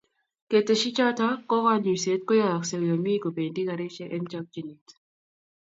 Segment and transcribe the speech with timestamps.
[0.49, 4.85] keteshi choto ko kanyuiset koyayagse yomi kodendi karishek eng chokchinet